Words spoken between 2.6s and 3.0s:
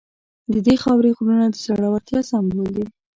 دي.